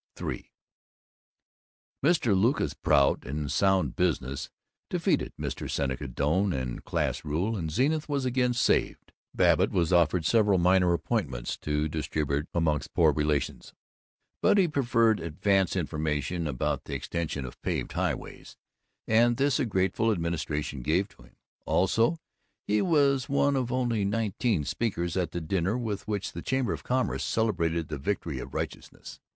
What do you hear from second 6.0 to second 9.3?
Doane and Class Rule, and Zenith was again saved.